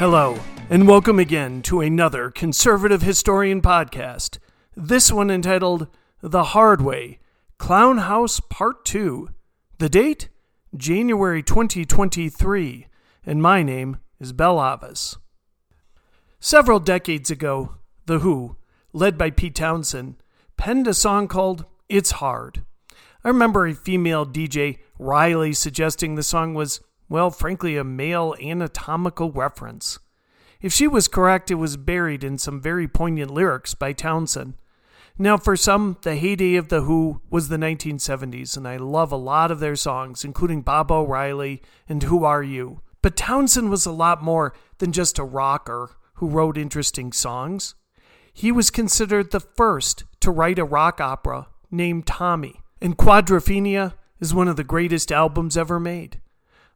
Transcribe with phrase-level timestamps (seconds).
[0.00, 4.38] Hello, and welcome again to another Conservative Historian podcast.
[4.74, 5.88] This one entitled
[6.22, 7.18] The Hard Way
[7.58, 9.28] Clown House Part 2.
[9.76, 10.30] The date?
[10.74, 12.86] January 2023,
[13.26, 15.18] and my name is Bell Avis.
[16.38, 17.74] Several decades ago,
[18.06, 18.56] The Who,
[18.94, 20.14] led by Pete Townshend,
[20.56, 22.64] penned a song called It's Hard.
[23.22, 26.80] I remember a female DJ, Riley, suggesting the song was
[27.10, 29.98] well, frankly, a male anatomical reference.
[30.62, 34.54] If she was correct, it was buried in some very poignant lyrics by Townshend.
[35.18, 39.16] Now, for some, the heyday of The Who was the 1970s, and I love a
[39.16, 42.80] lot of their songs, including Baba O'Riley and Who Are You.
[43.02, 47.74] But Townshend was a lot more than just a rocker who wrote interesting songs.
[48.32, 54.32] He was considered the first to write a rock opera named Tommy, and Quadrophenia is
[54.32, 56.20] one of the greatest albums ever made.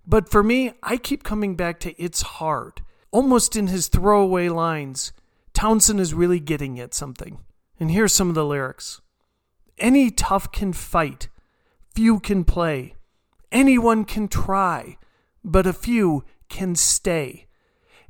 [0.06, 2.82] But for me, I keep coming back to It's Hard.
[3.10, 5.12] Almost in his throwaway lines,
[5.54, 7.38] Townshend is really getting at something.
[7.78, 9.00] And here's some of the lyrics
[9.78, 11.28] Any tough can fight,
[11.94, 12.96] few can play.
[13.50, 14.98] Anyone can try,
[15.44, 17.46] but a few can stay.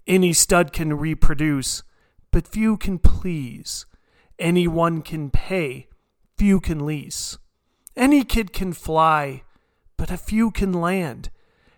[0.07, 1.83] Any stud can reproduce,
[2.31, 3.87] but few can please.
[4.39, 5.89] Anyone can pay,
[6.37, 7.39] few can lease.
[7.95, 9.45] Any kid can fly,
[9.97, 11.31] but a few can land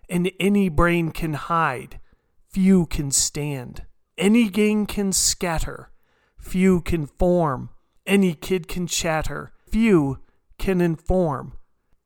[0.09, 2.01] and any brain can hide,
[2.49, 3.85] few can stand.
[4.17, 5.91] Any gang can scatter,
[6.39, 7.71] few can form.
[8.07, 10.21] Any kid can chatter, few
[10.59, 11.55] can inform.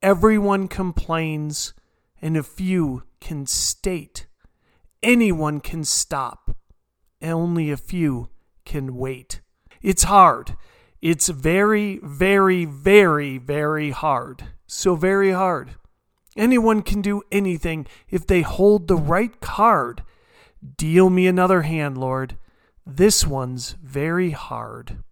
[0.03, 1.75] Everyone complains,
[2.23, 4.27] and a few can state.
[5.03, 6.57] Anyone can stop,
[7.21, 8.31] and only a few
[8.65, 9.41] can wait.
[9.83, 10.57] It's hard.
[11.03, 14.45] It's very, very, very, very hard.
[14.67, 15.77] So very hard.
[16.41, 20.03] Anyone can do anything if they hold the right card.
[20.79, 22.39] Deal me another hand, Lord.
[22.87, 25.03] This one's very hard.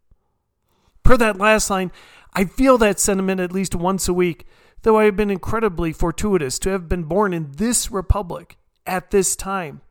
[1.03, 1.93] Per that last line,
[2.33, 4.47] I feel that sentiment at least once a week,
[4.85, 8.57] though I have been incredibly fortuitous to have been born in this republic
[8.87, 9.83] at this time.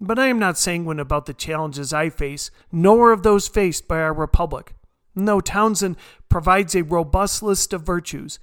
[0.00, 4.00] But I am not sanguine about the challenges I face, nor of those faced by
[4.00, 4.76] our republic.
[5.16, 5.96] No, Townshend
[6.28, 8.38] provides a robust list of virtues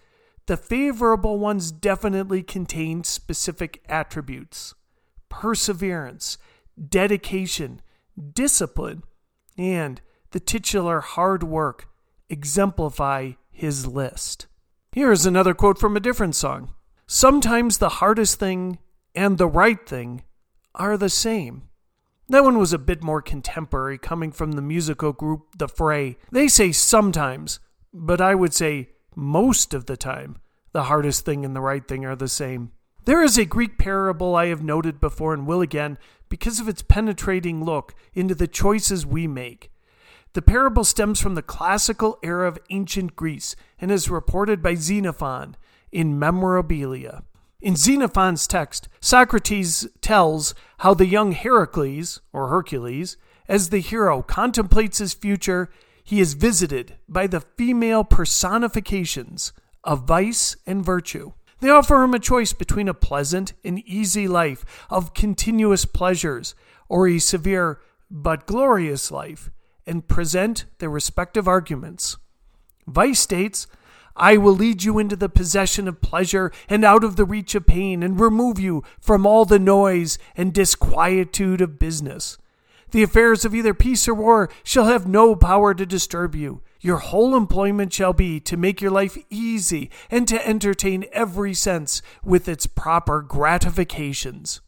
[0.52, 4.76] the favorable ones definitely contain specific attributes
[5.30, 6.38] perseverance,
[6.90, 7.82] dedication,
[8.34, 9.02] discipline,
[9.58, 10.02] and
[10.32, 11.88] the titular hard work
[12.30, 14.48] exemplify his list.
[14.92, 16.74] Here is another quote from a different song
[17.08, 18.80] Sometimes the hardest thing
[19.16, 20.24] and the right thing
[20.76, 21.70] are the same.
[22.28, 26.18] That one was a bit more contemporary, coming from the musical group The Fray.
[26.30, 27.62] They say sometimes,
[27.94, 30.38] but I would say most of the time,
[30.72, 32.72] the hardest thing and the right thing are the same.
[33.06, 35.98] There is a Greek parable I have noted before and will again
[36.30, 39.72] because of its penetrating look into the choices we make.
[40.34, 45.58] The parable stems from the classical era of ancient Greece and is reported by Xenophon
[45.92, 47.24] in Memorabilia.
[47.60, 53.18] In Xenophon's text, Socrates tells how the young Heracles, or Hercules,
[53.48, 55.70] as the hero contemplates his future,
[56.04, 59.54] he is visited by the female personifications
[59.84, 61.34] of vice and virtue.
[61.60, 66.56] They offer him a choice between a pleasant and easy life of continuous pleasures
[66.90, 67.80] or a severe
[68.10, 69.52] but glorious life
[69.86, 72.18] and present their respective arguments.
[72.88, 73.68] Vice states,
[74.16, 77.66] I will lead you into the possession of pleasure and out of the reach of
[77.66, 82.38] pain and remove you from all the noise and disquietude of business.
[82.92, 86.62] The affairs of either peace or war shall have no power to disturb you.
[86.82, 92.02] Your whole employment shall be to make your life easy and to entertain every sense
[92.24, 94.62] with its proper gratifications.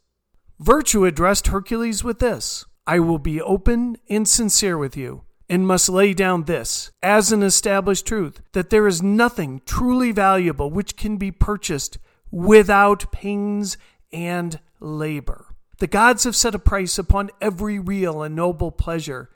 [0.59, 5.89] Virtue addressed Hercules with this I will be open and sincere with you, and must
[5.89, 11.17] lay down this as an established truth that there is nothing truly valuable which can
[11.17, 11.97] be purchased
[12.31, 13.77] without pains
[14.11, 15.52] and labor.
[15.79, 19.29] The gods have set a price upon every real and noble pleasure.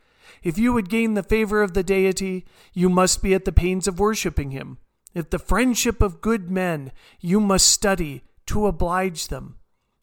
[0.43, 3.87] If you would gain the favor of the deity, you must be at the pains
[3.87, 4.77] of worshipping him.
[5.13, 9.55] If the friendship of good men, you must study to oblige them.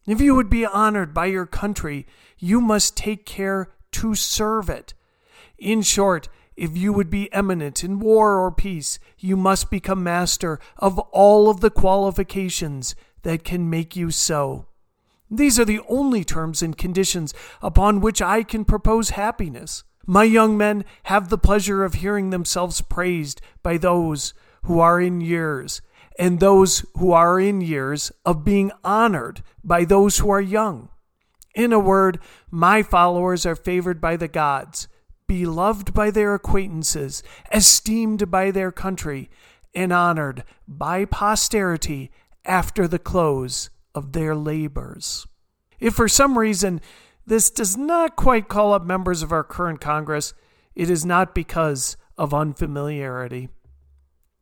[0.06, 2.06] If you would be honored by your country,
[2.38, 4.92] you must take care to serve it.
[5.56, 10.60] In short, if you would be eminent in war or peace, you must become master
[10.76, 14.66] of all of the qualifications that can make you so.
[15.30, 19.84] These are the only terms and conditions upon which I can propose happiness.
[20.06, 24.34] My young men have the pleasure of hearing themselves praised by those
[24.64, 25.80] who are in years,
[26.18, 30.90] and those who are in years of being honored by those who are young.
[31.54, 32.18] In a word,
[32.50, 34.88] my followers are favored by the gods,
[35.26, 37.22] beloved by their acquaintances,
[37.52, 39.30] esteemed by their country,
[39.74, 42.10] and honored by posterity
[42.44, 45.26] after the close of their labors.
[45.80, 46.80] If for some reason
[47.26, 50.34] this does not quite call up members of our current Congress,
[50.74, 53.48] it is not because of unfamiliarity.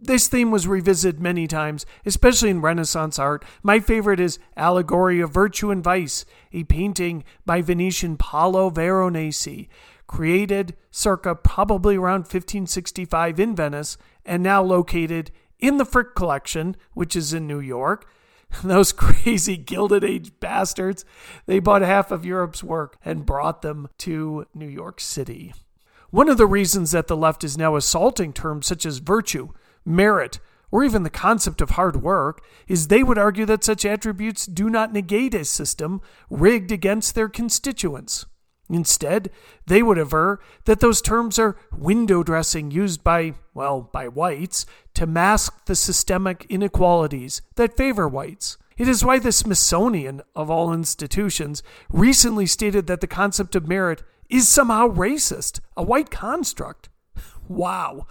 [0.05, 3.45] This theme was revisited many times, especially in Renaissance art.
[3.63, 9.69] My favorite is Allegory of Virtue and Vice, a painting by Venetian Paolo Veronese,
[10.09, 17.15] created circa probably around 1565 in Venice and now located in the Frick collection, which
[17.15, 18.11] is in New York.
[18.65, 21.05] Those crazy Gilded Age bastards,
[21.47, 25.53] they bought half of Europe's work and brought them to New York City.
[26.11, 29.49] One of the reasons that the left is now assaulting terms such as virtue,
[29.85, 30.41] merit,
[30.71, 34.69] or even the concept of hard work is they would argue that such attributes do
[34.69, 36.01] not negate a system
[36.31, 38.27] rigged against their constituents.
[38.73, 39.31] Instead,
[39.67, 44.65] they would aver that those terms are window dressing used by, well, by whites
[44.95, 48.57] to mask the systemic inequalities that favor whites.
[48.79, 54.03] It is why the Smithsonian, of all institutions, recently stated that the concept of merit
[54.31, 56.89] is somehow racist, a white construct.
[57.49, 58.07] Wow.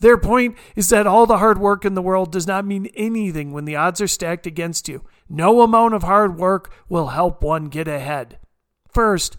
[0.00, 3.52] Their point is that all the hard work in the world does not mean anything
[3.52, 5.04] when the odds are stacked against you.
[5.28, 8.38] No amount of hard work will help one get ahead.
[8.88, 9.36] First,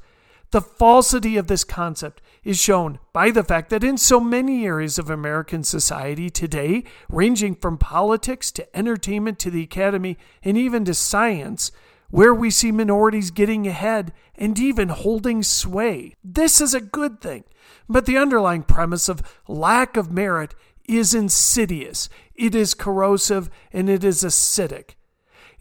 [0.51, 5.00] the falsity of this concept is shown by the fact that in so many areas
[5.00, 10.94] of American society today, ranging from politics to entertainment to the academy and even to
[10.94, 11.71] science,
[12.09, 16.13] where we see minorities getting ahead and even holding sway.
[16.24, 17.45] This is a good thing,
[17.88, 20.53] but the underlying premise of lack of merit
[20.86, 24.95] is insidious, it is corrosive, and it is acidic.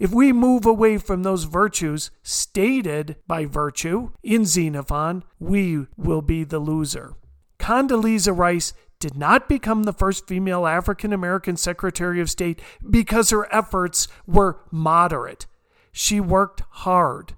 [0.00, 6.42] If we move away from those virtues stated by virtue in Xenophon, we will be
[6.42, 7.16] the loser.
[7.58, 13.46] Condoleezza Rice did not become the first female African American Secretary of State because her
[13.54, 15.46] efforts were moderate.
[15.92, 17.34] She worked hard.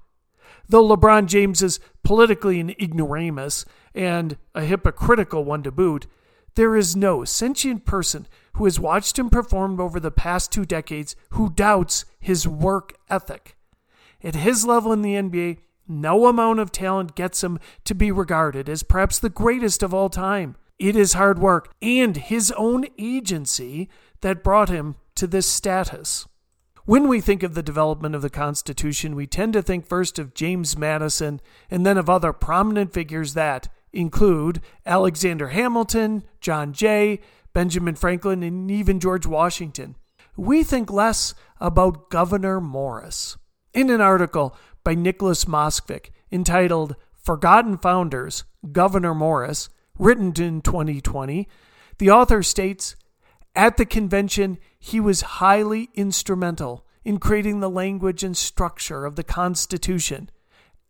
[0.68, 6.06] Though LeBron James is politically an ignoramus and a hypocritical one to boot,
[6.54, 11.16] there is no sentient person who has watched him perform over the past two decades
[11.30, 13.56] who doubts his work ethic.
[14.22, 15.58] At his level in the NBA,
[15.88, 20.08] no amount of talent gets him to be regarded as perhaps the greatest of all
[20.08, 20.56] time.
[20.78, 23.88] It is hard work and his own agency
[24.20, 26.26] that brought him to this status.
[26.84, 30.34] When we think of the development of the Constitution, we tend to think first of
[30.34, 31.40] James Madison
[31.70, 37.20] and then of other prominent figures that include Alexander Hamilton, John Jay,
[37.52, 39.96] Benjamin Franklin, and even George Washington.
[40.36, 43.36] We think less about Gouverneur Morris.
[43.74, 49.68] In an article by Nicholas Mosvick entitled Forgotten Founders, Gouverneur Morris,
[49.98, 51.48] written in 2020,
[51.98, 52.96] the author states
[53.54, 59.24] At the convention, he was highly instrumental in creating the language and structure of the
[59.24, 60.30] Constitution,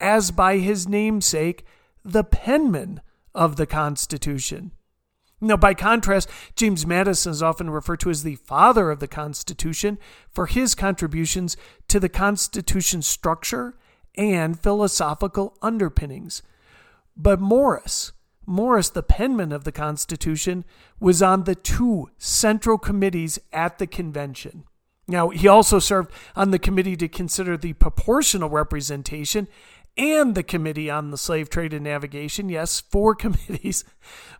[0.00, 1.64] as by his namesake,
[2.04, 3.00] the penman
[3.34, 4.72] of the Constitution.
[5.44, 9.98] Now, by contrast, James Madison is often referred to as the father of the Constitution
[10.30, 11.56] for his contributions
[11.88, 13.74] to the Constitution's structure
[14.14, 16.42] and philosophical underpinnings.
[17.16, 18.12] But Morris,
[18.46, 20.64] Morris, the penman of the Constitution,
[21.00, 24.62] was on the two central committees at the convention.
[25.08, 29.48] Now, he also served on the committee to consider the proportional representation
[29.96, 32.48] and the Committee on the Slave Trade and Navigation.
[32.48, 33.84] Yes, four committees.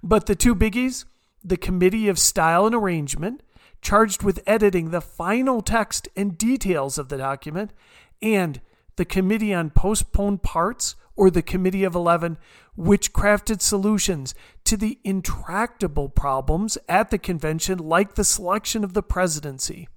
[0.03, 1.05] But the two biggies
[1.45, 3.43] the Committee of Style and Arrangement,
[3.81, 7.73] charged with editing the final text and details of the document,
[8.21, 8.61] and
[8.95, 12.39] the Committee on Postponed Parts, or the Committee of Eleven,
[12.77, 19.03] which crafted solutions to the intractable problems at the convention, like the selection of the
[19.03, 19.89] presidency.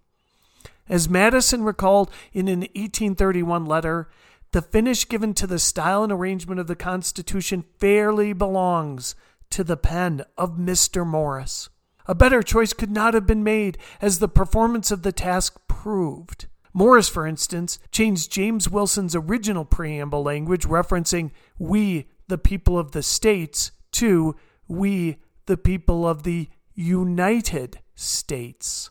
[0.90, 4.10] As Madison recalled in an 1831 letter,
[4.56, 9.14] the finish given to the style and arrangement of the Constitution fairly belongs
[9.50, 11.06] to the pen of Mr.
[11.06, 11.68] Morris.
[12.06, 16.48] A better choice could not have been made, as the performance of the task proved.
[16.74, 23.04] Morris, for instance, changed James Wilson's original preamble language referencing we, the people of the
[23.04, 24.38] states, to
[24.70, 28.90] we, the people of the United States.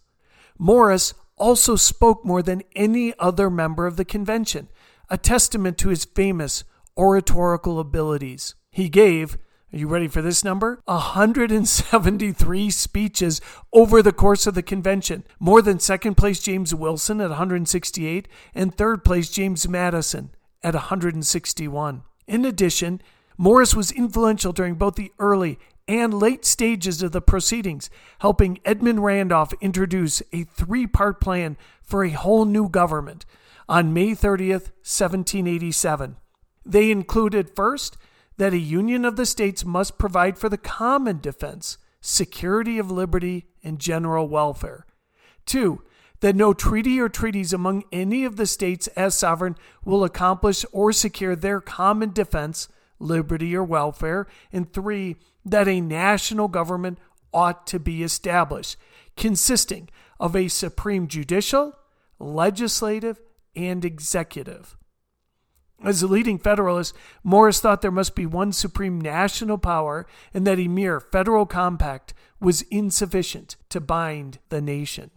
[0.59, 4.69] Morris also spoke more than any other member of the convention,
[5.09, 6.65] a testament to his famous
[6.97, 8.55] oratorical abilities.
[8.71, 9.37] He gave,
[9.73, 10.81] are you ready for this number?
[10.85, 13.41] 173 speeches
[13.73, 18.75] over the course of the convention, more than second place James Wilson at 168 and
[18.75, 20.31] third place James Madison
[20.63, 22.03] at 161.
[22.27, 23.03] In addition,
[23.37, 29.05] Morris was influential during both the early and late stages of the proceedings, helping Edmund
[29.05, 33.27] Randolph introduce a three part plan for a whole new government
[33.69, 36.17] on May 30th, 1787.
[36.65, 37.97] They included first
[38.37, 43.47] that a union of the states must provide for the common defense, security of liberty,
[43.63, 44.87] and general welfare.
[45.47, 45.83] Two,
[46.21, 50.93] that no treaty or treaties among any of the states as sovereign will accomplish or
[50.93, 52.69] secure their common defense,
[52.99, 54.27] liberty, or welfare.
[54.53, 56.99] And three, that a national government
[57.33, 58.77] ought to be established,
[59.17, 61.77] consisting of a supreme judicial,
[62.19, 63.21] legislative,
[63.57, 64.77] and executive.
[65.83, 70.59] As a leading Federalist, Morris thought there must be one supreme national power and that
[70.59, 75.11] a mere federal compact was insufficient to bind the nation.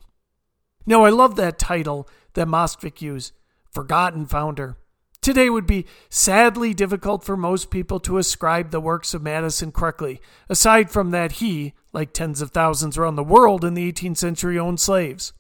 [0.85, 3.33] Now, I love that title that Mosvick used,
[3.71, 4.77] Forgotten Founder.
[5.21, 10.21] Today would be sadly difficult for most people to ascribe the works of Madison correctly,
[10.47, 14.57] aside from that he, like tens of thousands around the world in the 18th century,
[14.57, 15.33] owned slaves.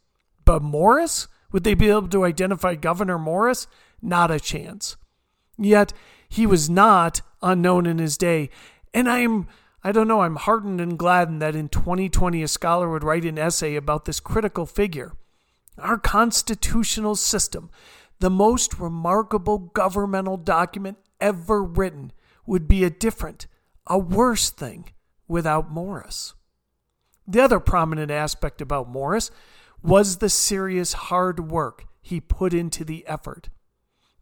[0.43, 1.27] But Morris?
[1.51, 3.67] Would they be able to identify Gouverneur Morris?
[4.01, 4.97] Not a chance.
[5.57, 5.93] Yet
[6.29, 8.49] he was not unknown in his day,
[8.93, 9.47] and I am
[9.83, 13.37] I don't know, I'm heartened and gladdened that in 2020 a scholar would write an
[13.37, 15.13] essay about this critical figure.
[15.77, 17.69] Our constitutional system,
[18.19, 22.11] the most remarkable governmental document ever written,
[22.45, 23.47] would be a different,
[23.85, 24.89] a worse thing
[25.27, 26.33] without Morris.
[27.27, 29.31] The other prominent aspect about Morris
[29.87, 33.49] was the serious hard work he put into the effort.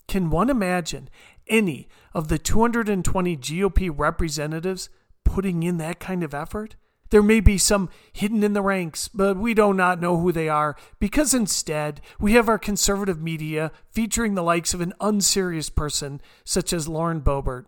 [0.07, 1.09] Can one imagine
[1.47, 4.89] any of the 220 GOP representatives
[5.23, 6.75] putting in that kind of effort?
[7.09, 10.49] There may be some hidden in the ranks, but we do not know who they
[10.49, 16.21] are because instead we have our conservative media featuring the likes of an unserious person
[16.43, 17.65] such as Lauren Boebert.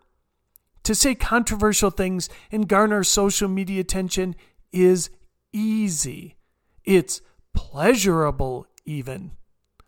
[0.84, 4.36] To say controversial things and garner social media attention
[4.72, 5.10] is
[5.51, 6.36] easy.
[6.84, 7.22] It's
[7.57, 9.31] pleasurable, even.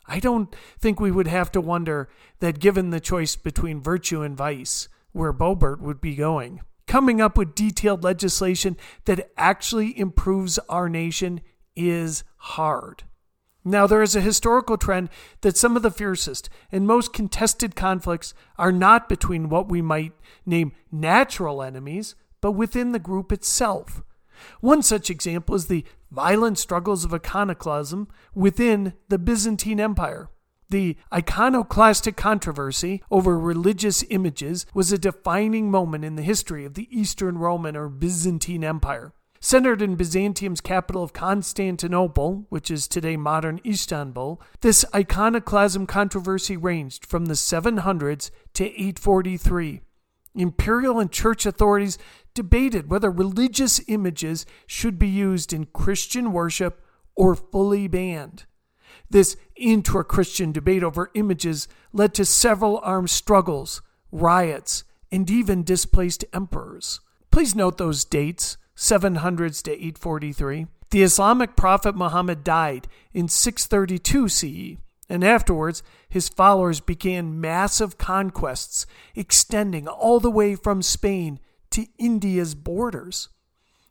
[0.08, 2.10] I don't think we would have to wonder
[2.40, 6.62] that given the choice between virtue and vice, where Boebert would be going.
[6.88, 11.42] Coming up with detailed legislation that actually improves our nation
[11.76, 13.04] is hard.
[13.64, 15.10] Now, there is a historical trend
[15.42, 20.14] that some of the fiercest and most contested conflicts are not between what we might
[20.44, 24.02] name natural enemies, but within the group itself.
[24.62, 30.30] One such example is the violent struggles of iconoclasm within the Byzantine Empire.
[30.70, 36.88] The iconoclastic controversy over religious images was a defining moment in the history of the
[36.92, 39.14] Eastern Roman or Byzantine Empire.
[39.42, 47.06] Centered in Byzantium's capital of Constantinople, which is today modern Istanbul, this iconoclasm controversy ranged
[47.06, 49.82] from the 700s to 843.
[50.40, 51.98] Imperial and church authorities
[52.34, 56.82] debated whether religious images should be used in Christian worship
[57.14, 58.46] or fully banned.
[59.10, 63.82] This intra Christian debate over images led to several armed struggles,
[64.14, 67.02] riots, and even displaced emperors.
[67.32, 70.68] Please note those dates 700s to 843.
[70.92, 74.78] The Islamic prophet Muhammad died in 632 CE,
[75.10, 78.86] and afterwards his followers began massive conquests
[79.16, 81.40] extending all the way from Spain
[81.72, 83.30] to India's borders.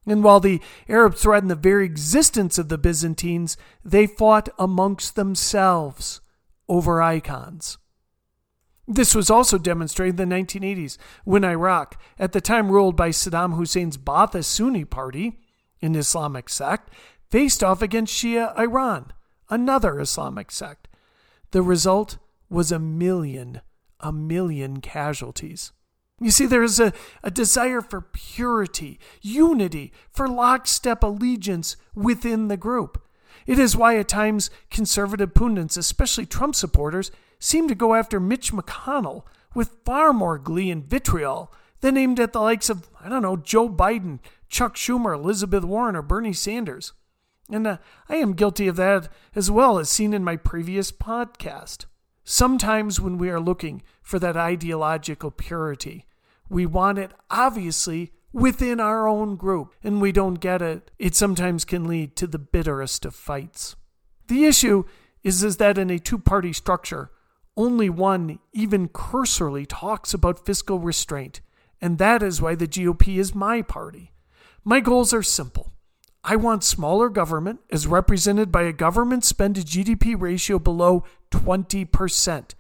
[0.07, 6.21] And while the Arabs threatened the very existence of the Byzantines, they fought amongst themselves
[6.69, 7.77] over icons.
[8.87, 13.55] This was also demonstrated in the 1980s when Iraq, at the time ruled by Saddam
[13.57, 15.39] Hussein's Ba'ath Sunni party,
[15.83, 16.91] an Islamic sect,
[17.31, 19.13] faced off against Shia Iran,
[19.51, 20.88] another Islamic sect.
[21.51, 22.19] The result
[22.51, 23.61] was a million,
[24.01, 25.73] a million casualties.
[26.21, 32.57] You see, there is a, a desire for purity, unity, for lockstep allegiance within the
[32.57, 33.03] group.
[33.47, 38.53] It is why at times conservative pundits, especially Trump supporters, seem to go after Mitch
[38.53, 39.23] McConnell
[39.55, 43.37] with far more glee and vitriol than aimed at the likes of, I don't know,
[43.37, 46.93] Joe Biden, Chuck Schumer, Elizabeth Warren, or Bernie Sanders.
[47.51, 47.79] And uh,
[48.09, 51.87] I am guilty of that as well, as seen in my previous podcast.
[52.25, 56.05] Sometimes when we are looking for that ideological purity,
[56.51, 60.91] we want it obviously within our own group, and we don't get it.
[60.99, 63.77] It sometimes can lead to the bitterest of fights.
[64.27, 64.85] The issue
[65.23, 67.11] is, is that in a two party structure,
[67.57, 71.41] only one even cursorily talks about fiscal restraint,
[71.81, 74.13] and that is why the GOP is my party.
[74.65, 75.73] My goals are simple.
[76.25, 82.55] I want smaller government as represented by a government spend to GDP ratio below 20%.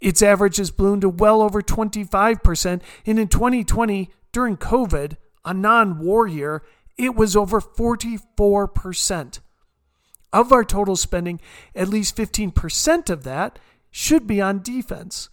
[0.00, 5.98] Its average has ballooned to well over 25%, and in 2020, during COVID, a non
[5.98, 6.62] war year,
[6.96, 9.40] it was over 44%.
[10.32, 11.40] Of our total spending,
[11.74, 13.58] at least 15% of that
[13.90, 15.28] should be on defense.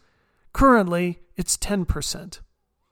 [0.51, 2.39] Currently, it's 10%.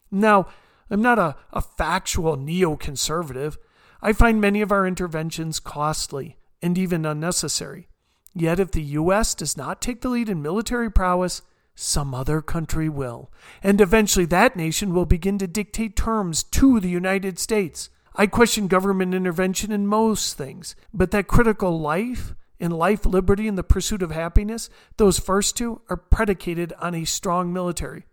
[0.09, 0.47] Now,
[0.89, 3.57] I'm not a, a factual neoconservative.
[4.01, 7.87] I find many of our interventions costly and even unnecessary.
[8.33, 9.33] Yet, if the U.S.
[9.33, 11.41] does not take the lead in military prowess,
[11.73, 13.31] some other country will.
[13.63, 17.89] And eventually, that nation will begin to dictate terms to the United States.
[18.15, 23.57] I question government intervention in most things, but that critical life, in life, liberty, and
[23.57, 28.05] the pursuit of happiness, those first two are predicated on a strong military,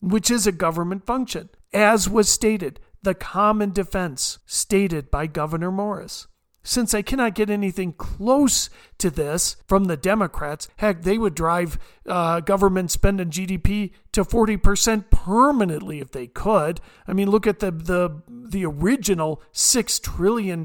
[0.00, 6.26] which is a government function, as was stated, the common defense stated by Gouverneur Morris.
[6.62, 11.78] Since I cannot get anything close to this from the Democrats, heck, they would drive
[12.06, 16.80] uh, government spend on GDP to 40% permanently if they could.
[17.08, 20.62] I mean, look at the, the, the original $6 trillion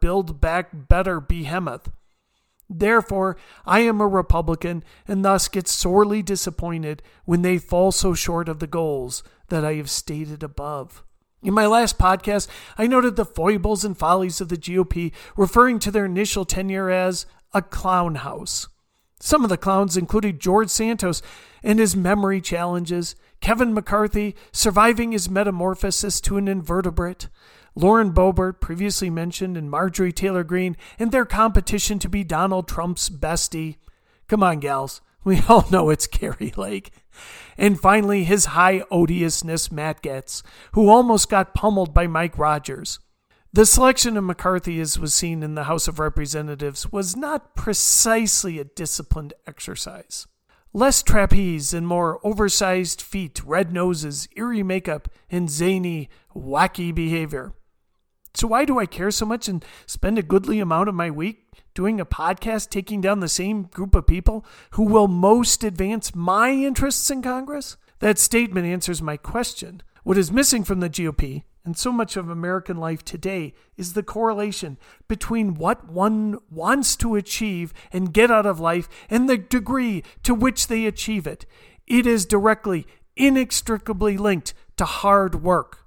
[0.00, 1.92] Build Back Better behemoth.
[2.68, 8.48] Therefore, I am a Republican and thus get sorely disappointed when they fall so short
[8.48, 11.04] of the goals that I have stated above.
[11.46, 15.92] In my last podcast, I noted the foibles and follies of the GOP, referring to
[15.92, 17.24] their initial tenure as
[17.54, 18.66] a clown house.
[19.20, 21.22] Some of the clowns included George Santos
[21.62, 27.28] and his memory challenges, Kevin McCarthy surviving his metamorphosis to an invertebrate,
[27.76, 33.08] Lauren Boebert, previously mentioned, and Marjorie Taylor Greene, and their competition to be Donald Trump's
[33.08, 33.76] bestie.
[34.26, 35.00] Come on, gals.
[35.22, 36.90] We all know it's Kari Lake.
[37.56, 40.42] And finally, his high odiousness, Matt Gaetz,
[40.72, 42.98] who almost got pummeled by Mike Rogers.
[43.52, 48.58] The selection of McCarthy, as was seen in the House of Representatives, was not precisely
[48.58, 50.26] a disciplined exercise.
[50.74, 57.54] Less trapeze and more oversized feet, red noses, eerie makeup, and zany, wacky behavior.
[58.34, 61.45] So, why do I care so much and spend a goodly amount of my week
[61.76, 66.50] doing a podcast taking down the same group of people who will most advance my
[66.50, 67.76] interests in Congress?
[68.00, 69.82] That statement answers my question.
[70.02, 74.02] What is missing from the GOP and so much of American life today is the
[74.02, 80.02] correlation between what one wants to achieve and get out of life and the degree
[80.22, 81.44] to which they achieve it.
[81.86, 82.86] It is directly,
[83.16, 85.80] inextricably linked to hard work.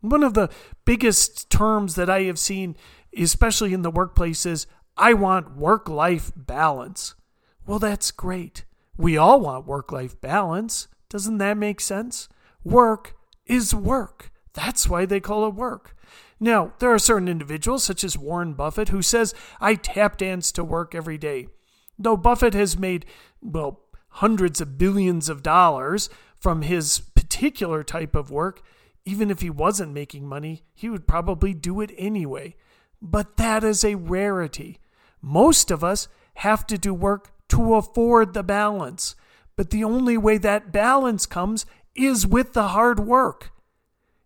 [0.00, 0.50] One of the
[0.84, 2.76] biggest terms that I have seen,
[3.16, 7.14] especially in the workplace, is I want work life balance.
[7.66, 8.64] Well, that's great.
[8.96, 10.88] We all want work life balance.
[11.10, 12.28] Doesn't that make sense?
[12.64, 14.30] Work is work.
[14.54, 15.94] That's why they call it work.
[16.40, 20.64] Now, there are certain individuals, such as Warren Buffett, who says, I tap dance to
[20.64, 21.48] work every day.
[21.98, 23.06] Though Buffett has made,
[23.40, 28.62] well, hundreds of billions of dollars from his particular type of work,
[29.04, 32.56] even if he wasn't making money, he would probably do it anyway.
[33.00, 34.78] But that is a rarity.
[35.20, 39.14] Most of us have to do work to afford the balance.
[39.56, 43.52] But the only way that balance comes is with the hard work.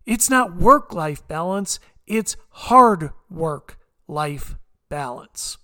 [0.05, 3.77] It's not work life balance, it's hard work
[4.07, 4.55] life
[4.89, 5.57] balance.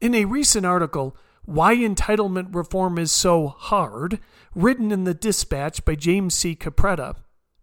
[0.00, 4.18] In a recent article, Why Entitlement Reform is So Hard,
[4.54, 6.56] written in the Dispatch by James C.
[6.56, 7.16] Capretta,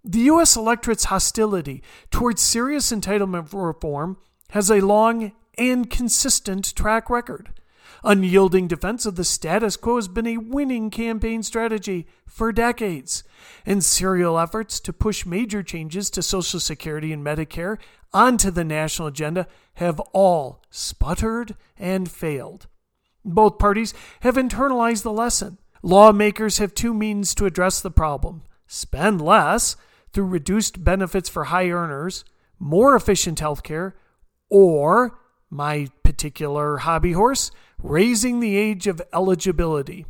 [0.03, 0.55] the U.S.
[0.55, 4.17] electorate's hostility towards serious entitlement reform
[4.51, 7.49] has a long and consistent track record.
[8.03, 13.23] Unyielding defense of the status quo has been a winning campaign strategy for decades,
[13.65, 17.77] and serial efforts to push major changes to Social Security and Medicare
[18.13, 22.67] onto the national agenda have all sputtered and failed.
[23.23, 25.59] Both parties have internalized the lesson.
[25.83, 29.75] Lawmakers have two means to address the problem spend less
[30.13, 32.23] through reduced benefits for high earners,
[32.57, 33.93] more efficient healthcare,
[34.49, 35.19] or,
[35.51, 40.05] my particular hobby horse, raising the age of eligibility.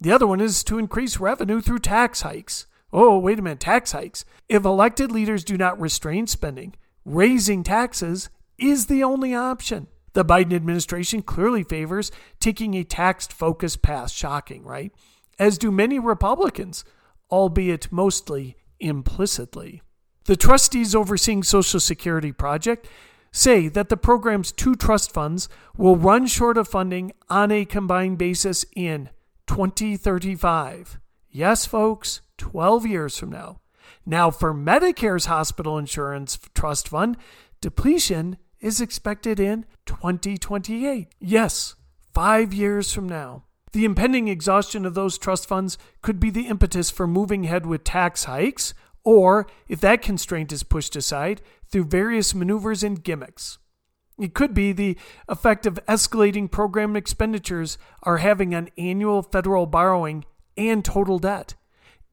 [0.00, 2.66] The other one is to increase revenue through tax hikes.
[2.92, 4.24] Oh, wait a minute, tax hikes.
[4.48, 9.88] If elected leaders do not restrain spending, raising taxes is the only option.
[10.12, 14.10] The Biden administration clearly favors taking a tax focused path.
[14.10, 14.92] Shocking, right?
[15.38, 16.84] As do many Republicans,
[17.30, 19.82] albeit mostly implicitly.
[20.24, 22.88] The trustees overseeing Social Security project
[23.36, 28.16] say that the program's two trust funds will run short of funding on a combined
[28.16, 29.10] basis in
[29.46, 30.98] 2035.
[31.30, 33.60] Yes, folks, 12 years from now.
[34.06, 37.16] Now, for Medicare's hospital insurance trust fund,
[37.60, 41.08] depletion is expected in 2028.
[41.20, 41.74] Yes,
[42.14, 43.44] five years from now.
[43.72, 47.84] The impending exhaustion of those trust funds could be the impetus for moving ahead with
[47.84, 48.72] tax hikes,
[49.06, 51.40] or, if that constraint is pushed aside,
[51.70, 53.58] through various maneuvers and gimmicks.
[54.18, 60.24] It could be the effect of escalating program expenditures are having on annual federal borrowing
[60.56, 61.54] and total debt.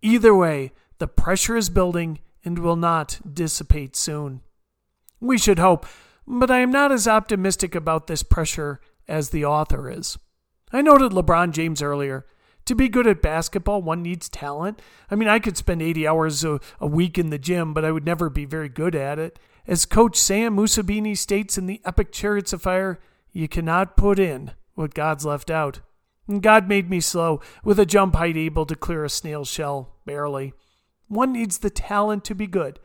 [0.03, 4.41] Either way, the pressure is building and will not dissipate soon.
[5.19, 5.88] We should hope,
[6.27, 10.19] but I am not as optimistic about this pressure as the author is.
[10.71, 12.27] I noted LeBron James earlier.
[12.65, 14.82] To be good at basketball, one needs talent.
[15.12, 17.91] I mean, I could spend 80 hours a, a, week in the gym, but I
[17.91, 19.38] would never be very good at it.
[19.67, 22.99] As coach Sam Mussabini states in the epic Chariots of Fire,
[23.34, 25.82] you cannot put in what God's left out.
[26.28, 29.97] And God made me slow, with a jump height able to clear a snail shell,
[30.06, 30.54] barely.
[31.08, 32.80] One needs the talent to be good,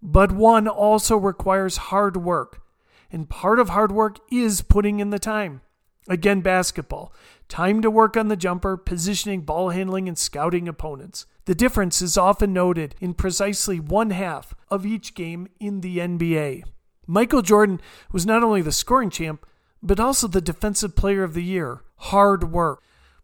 [0.00, 2.62] but one also requires hard work.
[3.10, 5.60] And part of hard work is putting in the time.
[6.08, 7.12] Again, basketball.
[7.48, 11.26] Time to work on the jumper, positioning, ball handling, and scouting opponents.
[11.46, 16.64] The difference is often noted in precisely one half of each game in the NBA.
[17.06, 17.80] Michael Jordan
[18.12, 19.46] was not only the scoring champ,
[19.82, 21.82] but also the defensive player of the year.
[21.96, 22.82] Hard work.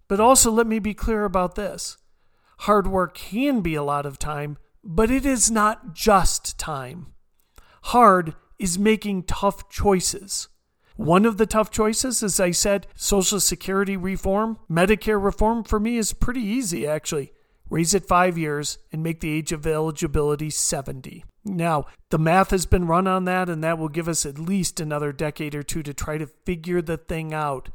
[0.09, 1.97] But also, let me be clear about this
[2.61, 7.07] hard work can be a lot of time, but it is not just time.
[7.85, 10.49] Hard is making tough choices.
[11.01, 15.97] One of the tough choices, as I said, Social Security reform, Medicare reform for me
[15.97, 17.33] is pretty easy actually.
[17.71, 21.25] Raise it five years and make the age of eligibility 70.
[21.43, 24.79] Now, the math has been run on that, and that will give us at least
[24.79, 27.71] another decade or two to try to figure the thing out.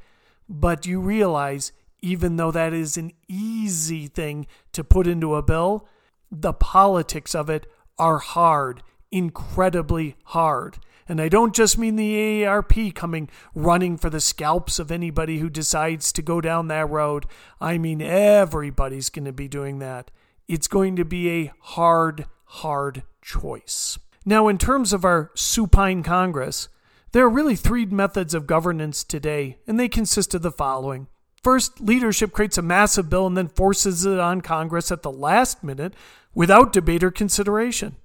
[0.47, 1.71] But you realize,
[2.03, 5.87] even though that is an easy thing to put into a bill,
[6.31, 7.65] the politics of it
[7.97, 10.77] are hard, incredibly hard.
[11.07, 15.49] And I don't just mean the AARP coming running for the scalps of anybody who
[15.49, 17.27] decides to go down that road.
[17.61, 20.09] I mean, everybody's going to be doing that.
[20.47, 23.99] It's going to be a hard, hard choice.
[24.25, 26.69] Now, in terms of our supine Congress,
[27.11, 31.07] there are really three methods of governance today, and they consist of the following.
[31.43, 35.63] First, leadership creates a massive bill and then forces it on Congress at the last
[35.63, 35.93] minute
[36.33, 37.95] without debate or consideration.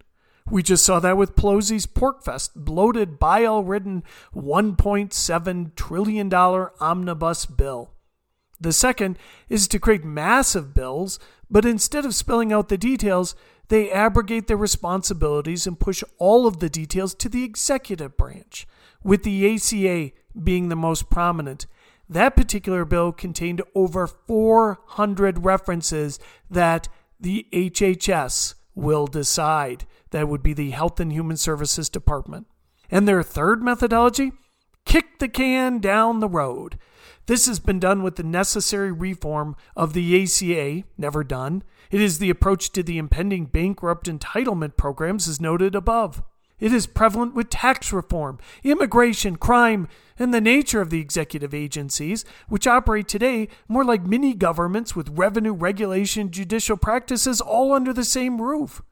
[0.50, 4.02] We just saw that with Pelosi's Porkfest, bloated, bile ridden
[4.34, 7.92] $1.7 trillion omnibus bill.
[8.60, 9.16] The second
[9.48, 13.34] is to create massive bills, but instead of spelling out the details,
[13.68, 18.66] they abrogate their responsibilities and push all of the details to the executive branch,
[19.04, 21.66] with the ACA being the most prominent.
[22.08, 26.18] That particular bill contained over 400 references
[26.50, 26.88] that
[27.20, 29.86] the HHS will decide.
[30.10, 32.46] That would be the Health and Human Services Department.
[32.90, 34.32] And their third methodology?
[34.84, 36.78] Kick the can down the road.
[37.26, 41.62] This has been done with the necessary reform of the ACA, never done.
[41.90, 46.22] It is the approach to the impending bankrupt entitlement programs, as noted above.
[46.60, 52.24] It is prevalent with tax reform, immigration, crime, and the nature of the executive agencies,
[52.48, 58.04] which operate today more like mini governments with revenue regulation, judicial practices all under the
[58.04, 58.82] same roof.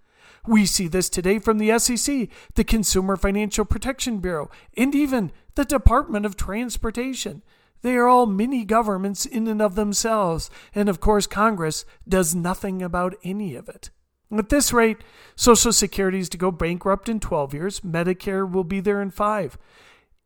[0.46, 5.66] We see this today from the SEC, the Consumer Financial Protection Bureau, and even the
[5.66, 7.42] Department of Transportation.
[7.82, 12.82] They are all mini governments in and of themselves, and of course, Congress does nothing
[12.82, 13.90] about any of it.
[14.36, 14.98] At this rate,
[15.36, 19.56] Social Security is to go bankrupt in 12 years, Medicare will be there in five.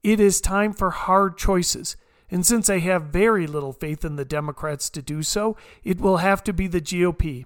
[0.03, 1.97] It is time for hard choices.
[2.31, 6.17] And since I have very little faith in the Democrats to do so, it will
[6.17, 7.45] have to be the GOP.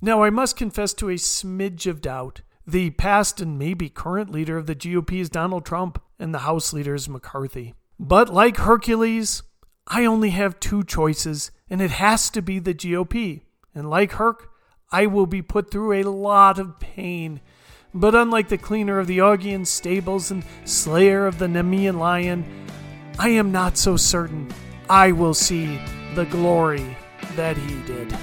[0.00, 2.42] Now, I must confess to a smidge of doubt.
[2.66, 6.72] The past and maybe current leader of the GOP is Donald Trump, and the House
[6.72, 7.74] leader is McCarthy.
[7.98, 9.42] But like Hercules,
[9.86, 13.42] I only have two choices, and it has to be the GOP.
[13.74, 14.50] And like Herc,
[14.90, 17.40] I will be put through a lot of pain.
[17.92, 22.66] But unlike the cleaner of the Augean stables and slayer of the Nemean lion,
[23.18, 24.52] I am not so certain
[24.88, 25.80] I will see
[26.14, 26.96] the glory
[27.34, 28.14] that he did.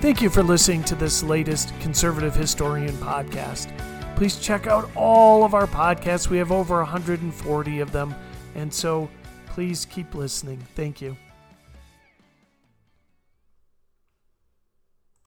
[0.00, 3.76] Thank you for listening to this latest Conservative Historian podcast.
[4.16, 6.28] Please check out all of our podcasts.
[6.28, 8.14] We have over 140 of them.
[8.54, 9.08] And so
[9.46, 10.58] please keep listening.
[10.74, 11.16] Thank you.